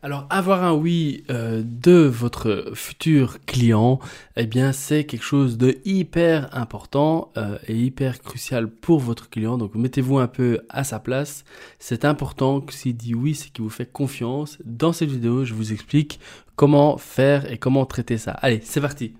Alors, 0.00 0.26
avoir 0.30 0.62
un 0.62 0.74
oui 0.74 1.24
euh, 1.28 1.60
de 1.64 2.06
votre 2.06 2.70
futur 2.74 3.44
client, 3.46 3.98
eh 4.36 4.46
bien, 4.46 4.70
c'est 4.70 5.02
quelque 5.04 5.24
chose 5.24 5.58
de 5.58 5.78
hyper 5.84 6.48
important 6.56 7.32
euh, 7.36 7.58
et 7.66 7.74
hyper 7.74 8.20
crucial 8.22 8.68
pour 8.68 9.00
votre 9.00 9.28
client. 9.28 9.58
Donc, 9.58 9.74
mettez-vous 9.74 10.18
un 10.18 10.28
peu 10.28 10.60
à 10.68 10.84
sa 10.84 11.00
place. 11.00 11.44
C'est 11.80 12.04
important 12.04 12.60
que 12.60 12.72
s'il 12.72 12.96
dit 12.96 13.16
oui, 13.16 13.34
c'est 13.34 13.50
qu'il 13.50 13.64
vous 13.64 13.70
fait 13.70 13.90
confiance. 13.90 14.58
Dans 14.64 14.92
cette 14.92 15.10
vidéo, 15.10 15.44
je 15.44 15.52
vous 15.52 15.72
explique 15.72 16.20
comment 16.54 16.96
faire 16.96 17.50
et 17.50 17.58
comment 17.58 17.84
traiter 17.84 18.18
ça. 18.18 18.30
Allez, 18.32 18.60
c'est 18.62 18.80
parti. 18.80 19.14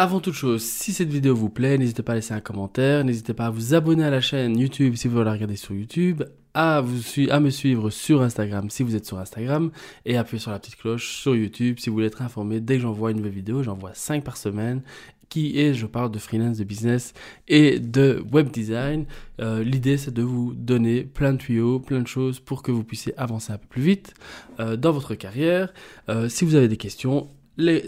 Avant 0.00 0.20
toute 0.20 0.34
chose, 0.34 0.62
si 0.62 0.92
cette 0.92 1.08
vidéo 1.08 1.34
vous 1.34 1.50
plaît, 1.50 1.76
n'hésitez 1.76 2.04
pas 2.04 2.12
à 2.12 2.14
laisser 2.14 2.32
un 2.32 2.40
commentaire, 2.40 3.02
n'hésitez 3.02 3.34
pas 3.34 3.46
à 3.46 3.50
vous 3.50 3.74
abonner 3.74 4.04
à 4.04 4.10
la 4.10 4.20
chaîne 4.20 4.56
YouTube 4.56 4.94
si 4.94 5.08
vous 5.08 5.20
la 5.24 5.32
regarder 5.32 5.56
sur 5.56 5.74
YouTube, 5.74 6.22
à, 6.54 6.82
me 6.82 7.50
suivre 7.50 7.90
sur 7.90 8.22
Instagram 8.22 8.70
si 8.70 8.84
vous 8.84 8.94
êtes 8.94 9.06
sur 9.06 9.18
Instagram, 9.18 9.72
et 10.06 10.16
appuyer 10.16 10.40
sur 10.40 10.52
la 10.52 10.60
petite 10.60 10.76
cloche 10.76 11.16
sur 11.16 11.34
YouTube 11.34 11.80
si 11.80 11.90
vous 11.90 11.94
voulez 11.94 12.06
être 12.06 12.22
informé 12.22 12.60
dès 12.60 12.76
que 12.76 12.82
j'envoie 12.82 13.10
une 13.10 13.16
nouvelle 13.16 13.32
vidéo. 13.32 13.64
J'envoie 13.64 13.90
5 13.92 14.22
par 14.22 14.36
semaine, 14.36 14.82
qui 15.30 15.58
est, 15.58 15.74
je 15.74 15.86
parle 15.86 16.12
de 16.12 16.20
freelance, 16.20 16.58
de 16.58 16.64
business 16.64 17.12
et 17.48 17.80
de 17.80 18.24
web 18.30 18.52
design. 18.52 19.04
Euh, 19.40 19.64
l'idée, 19.64 19.96
c'est 19.96 20.14
de 20.14 20.22
vous 20.22 20.54
donner 20.54 21.02
plein 21.02 21.32
de 21.32 21.38
tuyaux, 21.38 21.80
plein 21.80 22.02
de 22.02 22.06
choses 22.06 22.38
pour 22.38 22.62
que 22.62 22.70
vous 22.70 22.84
puissiez 22.84 23.18
avancer 23.18 23.52
un 23.52 23.58
peu 23.58 23.66
plus 23.66 23.82
vite 23.82 24.14
euh, 24.60 24.76
dans 24.76 24.92
votre 24.92 25.16
carrière. 25.16 25.72
Euh, 26.08 26.28
si 26.28 26.44
vous 26.44 26.54
avez 26.54 26.68
des 26.68 26.76
questions, 26.76 27.30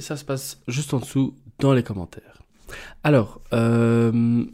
ça 0.01 0.17
se 0.17 0.25
passe 0.25 0.61
juste 0.67 0.93
en 0.93 0.99
dessous 0.99 1.37
dans 1.61 1.73
les 1.73 1.83
commentaires. 1.83 2.41
Alors, 3.03 3.41
euh, 3.55 4.45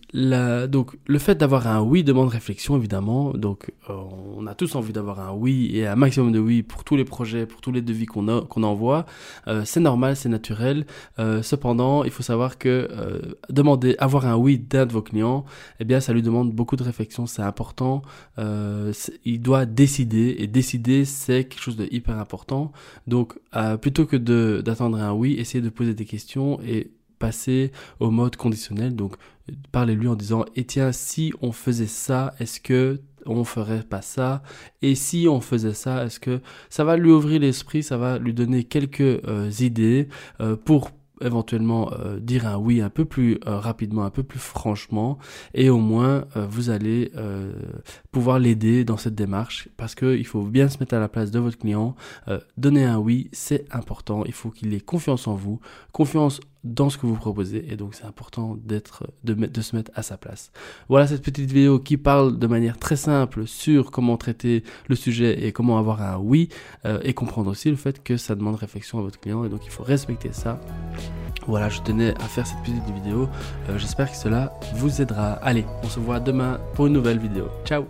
donc 0.69 0.97
le 1.07 1.19
fait 1.19 1.35
d'avoir 1.35 1.67
un 1.67 1.83
oui 1.83 2.05
demande 2.05 2.29
réflexion 2.29 2.77
évidemment. 2.77 3.33
Donc, 3.33 3.73
euh, 3.91 3.95
on 4.37 4.47
a 4.47 4.55
tous 4.55 4.77
envie 4.77 4.93
d'avoir 4.93 5.19
un 5.19 5.33
oui 5.33 5.71
et 5.75 5.87
un 5.87 5.97
maximum 5.97 6.31
de 6.31 6.39
oui 6.39 6.63
pour 6.63 6.85
tous 6.85 6.95
les 6.95 7.05
projets, 7.05 7.45
pour 7.45 7.61
tous 7.61 7.73
les 7.73 7.83
devis 7.83 8.07
qu'on 8.07 8.29
envoie. 8.63 9.05
Euh, 9.49 9.63
c'est 9.65 9.81
normal, 9.81 10.15
c'est 10.17 10.29
naturel. 10.29 10.87
Cependant, 11.43 12.05
il 12.05 12.11
faut 12.11 12.23
savoir 12.23 12.59
que 12.59 12.89
demander 13.51 13.97
avoir 13.99 14.27
un 14.27 14.37
oui 14.37 14.59
d'un 14.59 14.87
de 14.87 14.93
vos 14.93 15.03
clients, 15.03 15.45
eh 15.81 15.85
bien, 15.85 16.01
ça 16.01 16.13
lui 16.13 16.23
demande 16.23 16.53
beaucoup 16.53 16.77
de 16.77 16.83
réflexion. 16.83 17.27
C'est 17.27 17.43
important. 17.43 18.03
Il 18.39 19.41
doit 19.41 19.67
décider 19.67 20.37
et 20.39 20.47
décider, 20.47 21.05
c'est 21.05 21.45
quelque 21.45 21.63
chose 21.63 21.77
de 21.77 21.89
hyper 21.91 22.19
important. 22.19 22.73
Donc, 23.07 23.35
plutôt 23.81 24.07
que 24.07 24.17
d'attendre 24.61 24.99
un 24.99 25.13
oui, 25.13 25.35
essayez 25.39 25.63
de 25.63 25.69
poser 25.71 25.95
des 25.95 26.05
questions 26.05 26.61
et 26.63 26.91
passer 27.19 27.73
au 28.01 28.11
mode 28.11 28.37
conditionnel. 28.37 28.95
Donc, 28.95 29.17
parlez-lui 29.73 30.09
en 30.09 30.17
disant, 30.17 30.45
et 30.55 30.65
tiens, 30.65 30.93
si 30.93 31.33
on 31.41 31.53
faisait 31.53 31.87
ça, 31.87 32.35
est-ce 32.41 32.61
que 32.61 33.01
on 33.27 33.45
ferait 33.45 33.83
pas 33.83 34.03
ça? 34.03 34.43
Et 34.83 34.95
si 34.95 35.27
on 35.29 35.41
faisait 35.41 35.75
ça, 35.75 36.05
est-ce 36.05 36.21
que 36.21 36.41
ça 36.71 36.85
va 36.85 36.97
lui 36.97 37.11
ouvrir 37.11 37.41
l'esprit, 37.41 37.83
ça 37.83 37.97
va 37.97 38.19
lui 38.19 38.33
donner 38.33 38.65
quelques 38.65 39.01
euh, 39.01 39.51
idées 39.61 40.09
euh, 40.41 40.57
pour 40.57 40.91
éventuellement 41.23 41.91
euh, 41.95 42.21
dire 42.21 42.47
un 42.47 42.59
oui 42.59 42.83
un 42.83 42.91
peu 42.91 43.07
plus 43.07 43.39
rapidement, 43.47 44.05
un 44.05 44.11
peu 44.11 44.23
plus 44.23 44.39
franchement, 44.39 45.19
et 45.55 45.71
au 45.71 45.79
moins 45.79 46.27
vous 46.35 46.69
allez 46.69 47.11
pouvoir 48.13 48.39
l'aider 48.39 48.85
dans 48.85 48.99
cette 48.99 49.15
démarche 49.15 49.71
parce 49.79 49.95
qu'il 49.95 50.27
faut 50.27 50.43
bien 50.43 50.69
se 50.69 50.77
mettre 50.79 50.95
à 50.95 50.99
la 50.99 51.09
place 51.09 51.31
de 51.31 51.39
votre 51.39 51.57
client. 51.57 51.97
donner 52.59 52.85
un 52.85 52.99
oui, 52.99 53.31
c'est 53.33 53.65
important. 53.75 54.25
Il 54.27 54.35
faut 54.35 54.51
qu'il 54.51 54.75
ait 54.75 54.81
confiance 54.81 55.27
en 55.27 55.35
vous, 55.37 55.59
confiance 55.91 56.39
dans 56.65 56.91
ce 56.91 56.99
que 56.99 57.07
vous 57.07 57.15
proposez 57.15 57.65
et 57.73 57.77
donc 57.77 57.95
c'est 57.95 58.05
important 58.05 58.57
d'être 58.65 59.07
de, 59.25 59.61
se 59.61 59.77
mettre 59.77 59.91
à 59.95 60.03
sa 60.03 60.17
place. 60.17 60.51
Voilà 60.89 61.07
cette 61.07 61.23
petite 61.23 61.49
vidéo 61.51 61.79
qui 61.79 61.97
parle 61.97 62.39
de 62.39 62.47
manière 62.47 62.79
très 62.79 62.97
simple 62.97 63.47
sur 63.47 63.91
comment 63.91 64.17
traiter 64.17 64.65
le 64.89 64.97
sujet 64.97 65.47
et 65.47 65.53
comment 65.53 65.79
avoir 65.79 66.03
un 66.03 66.19
oui 66.19 66.49
euh, 66.85 66.99
et 67.03 67.15
comprendre 67.15 67.51
aussi 67.51 67.71
le 67.71 67.77
fait 67.77 68.03
que 68.03 68.17
ça 68.17 68.35
demande 68.35 68.57
réflexion 68.57 68.99
à 68.99 69.03
votre 69.03 69.21
client 69.21 69.45
et 69.45 69.49
donc 69.49 69.65
il 69.65 69.71
faut 69.71 69.85
respecter 69.85 70.33
ça. 70.33 70.61
Voilà, 71.47 71.69
je 71.69 71.81
tenais 71.81 72.15
à 72.17 72.25
faire 72.25 72.47
cette 72.47 72.61
petite 72.63 72.85
vidéo. 72.93 73.29
Euh, 73.69 73.79
j'espère 73.79 74.11
que 74.11 74.17
cela 74.17 74.53
vous 74.75 75.01
aidera. 75.01 75.33
Allez, 75.35 75.65
on 75.85 75.89
se 75.89 76.01
voit 76.01 76.19
demain 76.19 76.59
pour 76.75 76.87
une 76.87 76.95
nouvelle 76.95 77.19
vidéo. 77.19 77.49
Ciao 77.65 77.85